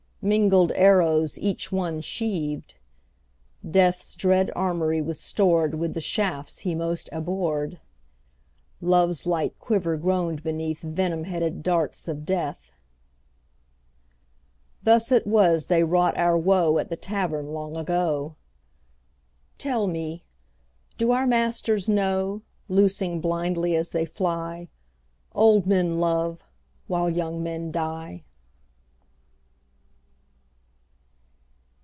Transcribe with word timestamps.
Mingled 0.23 0.71
arrows 0.75 1.39
each 1.39 1.71
one 1.71 1.99
sheaved; 1.99 2.75
Death's 3.67 4.13
dread 4.13 4.51
armoury 4.55 5.01
was 5.01 5.19
stored 5.19 5.73
With 5.73 5.95
the 5.95 5.99
shafts 5.99 6.59
he 6.59 6.75
most 6.75 7.09
abhorred; 7.11 7.79
Love's 8.81 9.25
light 9.25 9.57
quiver 9.57 9.97
groaned 9.97 10.43
beneath 10.43 10.81
Venom 10.83 11.23
headed 11.23 11.63
darts 11.63 12.07
of 12.07 12.23
Death. 12.23 12.69
Thus 14.83 15.11
it 15.11 15.25
was 15.25 15.65
they 15.65 15.83
wrought 15.83 16.15
our 16.19 16.37
woe 16.37 16.77
At 16.77 16.89
the 16.91 16.97
Tavern 16.97 17.47
long 17.47 17.75
ago. 17.75 18.35
Tell 19.57 19.87
me, 19.87 20.23
do 20.99 21.09
our 21.09 21.25
masters 21.25 21.89
know, 21.89 22.43
Loosing 22.69 23.21
blindly 23.21 23.75
as 23.75 23.89
they 23.89 24.05
fly, 24.05 24.69
Old 25.31 25.65
men 25.65 25.97
love 25.97 26.43
while 26.85 27.09
young 27.09 27.41
men 27.41 27.71
die? 27.71 28.23